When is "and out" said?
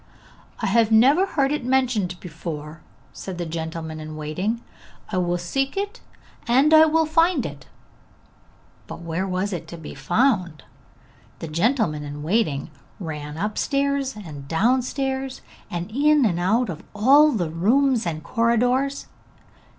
16.25-16.69